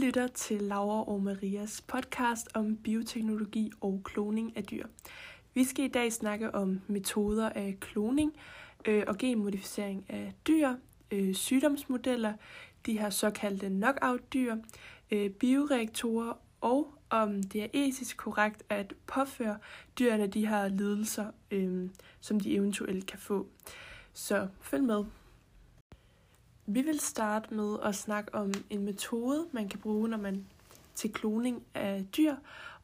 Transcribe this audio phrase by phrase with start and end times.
[0.00, 4.86] lytter til Laura og Marias podcast om bioteknologi og kloning af dyr.
[5.54, 8.32] Vi skal i dag snakke om metoder af kloning
[8.84, 10.74] øh, og genmodificering af dyr,
[11.10, 12.32] øh, sygdomsmodeller,
[12.86, 14.56] de her såkaldte knockout-dyr,
[15.10, 19.58] øh, bioreaktorer og om det er etisk korrekt at påføre
[19.98, 21.88] dyrene de her lidelser, øh,
[22.20, 23.46] som de eventuelt kan få.
[24.12, 25.04] Så følg med.
[26.70, 30.46] Vi vil starte med at snakke om en metode, man kan bruge, når man
[30.94, 32.34] til kloning af dyr,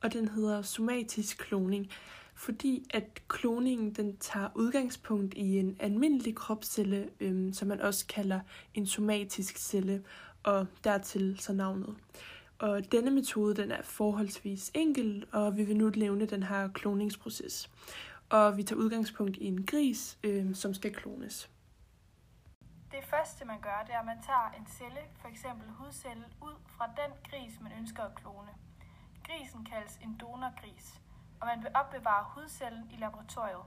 [0.02, 1.90] og den hedder somatisk kloning,
[2.34, 8.40] fordi at kloningen den tager udgangspunkt i en almindelig kropscelle, øhm, som man også kalder
[8.74, 10.02] en somatisk celle,
[10.42, 11.94] og dertil så navnet.
[12.58, 17.70] Og denne metode den er forholdsvis enkel, og vi vil nu nævne den her kloningsproces.
[18.28, 21.50] Og vi tager udgangspunkt i en gris, øhm, som skal klones.
[22.94, 25.46] Det første, man gør, det er, at man tager en celle, f.eks.
[25.78, 28.54] hudcelle, ud fra den gris, man ønsker at klone.
[29.24, 31.00] Grisen kaldes en donorgris,
[31.40, 33.64] og man vil opbevare hudcellen i laboratoriet.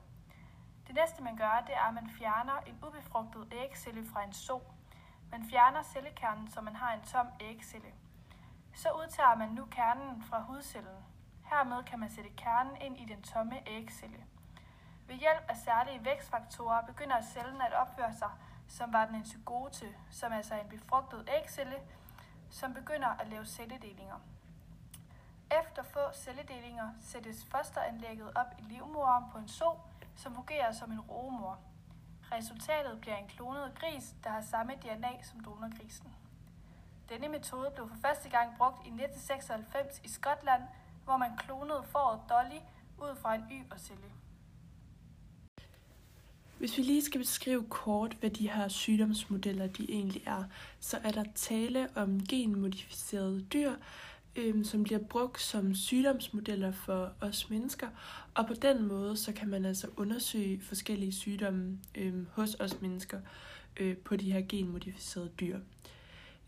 [0.87, 4.61] Det næste, man gør, det er, at man fjerner en ubefrugtet ægcelle fra en so.
[5.31, 7.91] Man fjerner cellekernen, så man har en tom ægcelle.
[8.75, 11.05] Så udtager man nu kernen fra hudcellen.
[11.45, 14.25] Hermed kan man sætte kernen ind i den tomme ægcelle.
[15.07, 18.29] Ved hjælp af særlige vækstfaktorer begynder cellen at opføre sig
[18.67, 21.75] som var den en zygote, som altså er en befrugtet ægcelle,
[22.49, 24.19] som begynder at lave celledelinger.
[25.63, 29.79] Efter få celledelinger sættes fosteranlægget op i livmoderen på en so,
[30.15, 31.59] som fungerer som en rogemor.
[32.31, 36.13] Resultatet bliver en klonet gris, der har samme DNA som donorgrisen.
[37.09, 40.63] Denne metode blev for første gang brugt i 1996 i Skotland,
[41.03, 42.59] hvor man klonede fåret Dolly
[42.97, 44.11] ud fra en y-celle.
[46.59, 50.43] Hvis vi lige skal beskrive kort, hvad de her sygdomsmodeller de egentlig er,
[50.79, 53.71] så er der tale om genmodificerede dyr,
[54.35, 57.87] øh, som bliver brugt som sygdomsmodeller for os mennesker,
[58.33, 63.19] og på den måde så kan man altså undersøge forskellige sygdomme øh, hos os mennesker
[63.79, 65.59] øh, på de her genmodificerede dyr.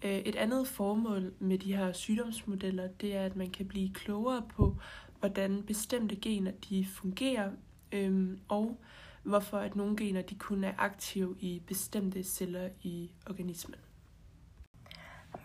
[0.02, 4.44] Øh, et andet formål med de her sygdomsmodeller, det er, at man kan blive klogere
[4.56, 4.78] på,
[5.19, 7.52] hvordan bestemte gener de fungerer,
[7.92, 8.80] øh, og
[9.24, 13.80] hvorfor at nogle gener de kun er aktive i bestemte celler i organismen.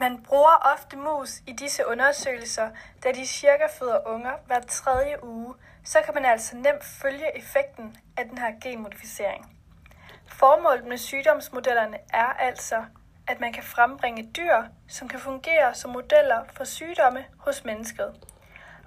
[0.01, 2.71] Man bruger ofte mus i disse undersøgelser,
[3.05, 5.55] da de cirka føder unger hver tredje uge,
[5.85, 9.59] så kan man altså nemt følge effekten af den her genmodificering.
[10.27, 12.85] Formålet med sygdomsmodellerne er altså,
[13.27, 18.15] at man kan frembringe dyr, som kan fungere som modeller for sygdomme hos mennesket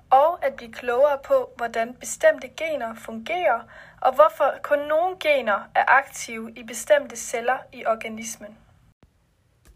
[0.10, 3.62] og at blive klogere på, hvordan bestemte gener fungerer,
[4.02, 8.58] og hvorfor kun nogle gener er aktive i bestemte celler i organismen.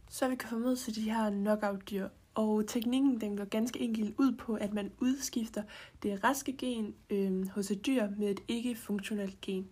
[0.09, 4.35] Så vi kan ud til de her knockout-dyr, og teknikken den går ganske enkelt ud
[4.35, 5.63] på, at man udskifter
[6.03, 9.69] det raske gen øh, hos et dyr med et ikke-funktionelt gen.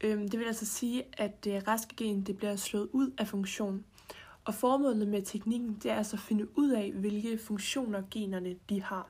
[0.00, 3.84] Øh, det vil altså sige, at det raske gen det bliver slået ud af funktion.
[4.44, 8.82] Og formålet med teknikken det er altså at finde ud af, hvilke funktioner generne de
[8.82, 9.08] har.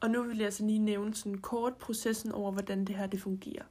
[0.00, 3.20] Og nu vil jeg altså lige nævne sådan kort processen over, hvordan det her det
[3.20, 3.64] fungerer.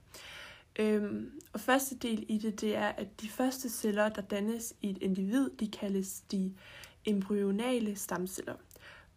[0.79, 4.89] Øhm, og første del i det, det er, at de første celler, der dannes i
[4.89, 6.53] et individ, de kaldes de
[7.05, 8.55] embryonale stamceller.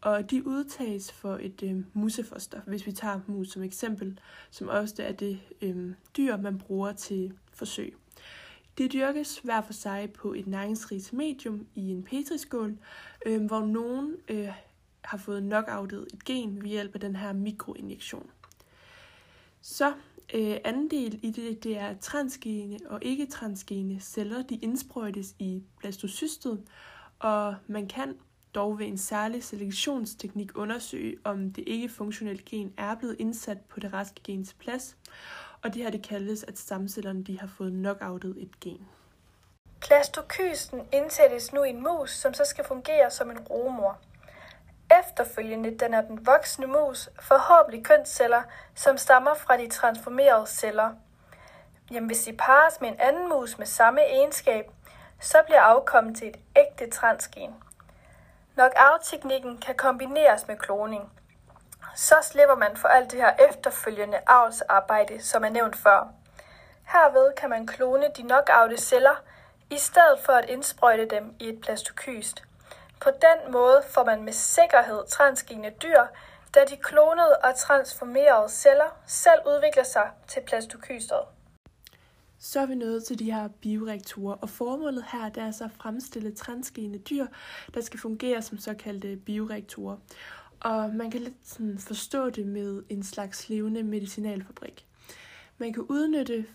[0.01, 4.95] Og de udtages for et øh, musefoster, hvis vi tager mus som eksempel, som også
[4.99, 7.97] er det øh, dyr, man bruger til forsøg.
[8.79, 12.79] De dyrkes hver for sig på et næringsrigt medium i en petriskål,
[13.27, 14.49] øh, hvor nogen øh,
[15.13, 18.31] har fået knockoutet et gen ved hjælp af den her mikroinjektion.
[19.61, 19.93] Så
[20.35, 26.63] øh, anden del i det, det er transgene og ikke-transgene celler, de indsprøjtes i blastocystet,
[27.19, 28.19] og man kan
[28.55, 33.93] dog ved en særlig selektionsteknik undersøge, om det ikke-funktionelle gen er blevet indsat på det
[33.93, 34.97] raske gens plads,
[35.63, 38.87] og det her det kaldes, at stamcellerne de har fået knockoutet et gen.
[39.81, 44.01] Plastokysten indsættes nu i en mus, som så skal fungere som en romor.
[45.01, 48.43] Efterfølgende danner den voksne mus forhåbentlig kønsceller,
[48.75, 50.91] som stammer fra de transformerede celler.
[51.91, 54.71] Jamen, hvis de pares med en anden mus med samme egenskab,
[55.21, 57.55] så bliver afkommet til et ægte transgen.
[58.55, 61.13] Knockout-teknikken kan kombineres med kloning.
[61.95, 66.09] Så slipper man for alt det her efterfølgende avlsarbejde, som er nævnt før.
[66.85, 69.23] Herved kan man klone de knockoutte celler,
[69.71, 72.43] i stedet for at indsprøjte dem i et plastokyst.
[73.03, 76.03] På den måde får man med sikkerhed transgene dyr,
[76.55, 81.25] da de klonede og transformerede celler selv udvikler sig til plastokysteret.
[82.39, 85.71] Så er vi nået til de her bioreaktorer, og formålet her det er så at
[85.71, 87.27] fremstille transgene dyr,
[87.75, 89.97] der skal fungere som såkaldte bioreaktorer.
[90.61, 94.87] Og man kan lidt sådan forstå det med en slags levende medicinalfabrik.
[95.59, 96.47] Man kan udnytte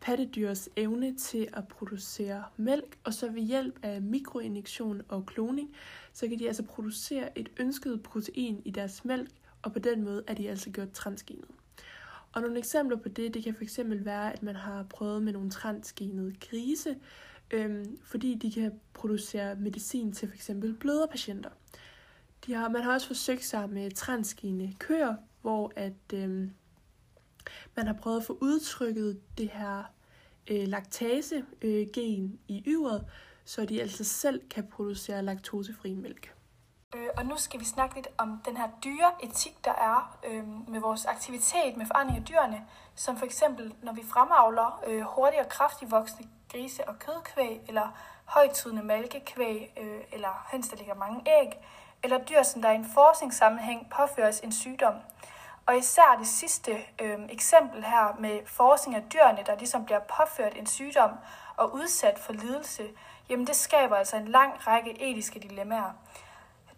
[0.00, 5.74] pattedyrs evne til at producere mælk, og så ved hjælp af mikroinjektion og kloning,
[6.12, 9.30] så kan de altså producere et ønsket protein i deres mælk,
[9.62, 11.48] og på den måde er de altså gjort transgenet.
[12.32, 15.50] Og nogle eksempler på det, det kan fx være, at man har prøvet med nogle
[15.50, 16.96] transgenede grise,
[17.50, 20.50] øhm, fordi de kan producere medicin til fx
[20.80, 21.50] bløderpatienter.
[22.46, 26.50] De har, man har også forsøgt sig med transgene køer, hvor at øhm,
[27.76, 29.82] man har prøvet at få udtrykket det her
[30.50, 33.06] øh, laktase-gen øh, i yveret,
[33.44, 36.34] så de altså selv kan producere laktosefri mælk.
[36.94, 40.80] Øh, og nu skal vi snakke lidt om den her dyreetik, der er øh, med
[40.80, 45.48] vores aktivitet med forandring af dyrene, som for eksempel når vi fremavler øh, hurtigt og
[45.48, 51.52] kraftigt voksne grise og kødkvæg, eller højtydende malkekvæg, øh, eller høns, der lægger mange æg,
[52.02, 54.94] eller dyr, som der i en forskningssammenhæng påføres en sygdom.
[55.66, 56.72] Og især det sidste
[57.02, 61.10] øh, eksempel her med forskning af dyrene, der ligesom bliver påført en sygdom
[61.56, 62.88] og udsat for lidelse,
[63.28, 65.92] jamen det skaber altså en lang række etiske dilemmaer.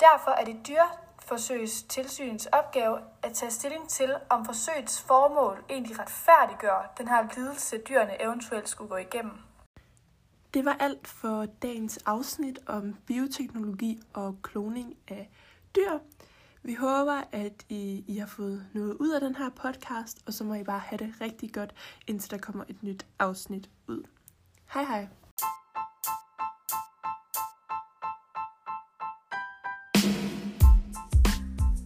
[0.01, 6.93] Derfor er det dyrforsøgs tilsynets opgave at tage stilling til, om forsøgets formål egentlig retfærdiggør
[6.99, 9.39] den her lidelse, dyrene eventuelt skulle gå igennem.
[10.55, 15.31] Det var alt for dagens afsnit om bioteknologi og kloning af
[15.77, 15.99] dyr.
[16.65, 20.45] Vi håber, at I, I har fået noget ud af den her podcast, og så
[20.45, 21.75] må I bare have det rigtig godt,
[22.07, 24.03] indtil der kommer et nyt afsnit ud.
[24.75, 25.09] Hej hej!